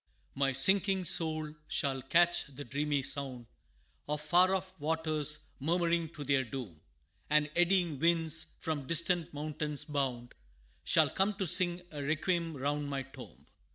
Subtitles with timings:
[0.33, 3.45] My sinking soul shall catch the dreamy sound
[4.09, 6.81] Of far off waters, murmuring to their doom,
[7.29, 10.33] And eddying winds, from distant mountains bound,
[10.83, 13.45] Shall come to sing a requiem round my tomb.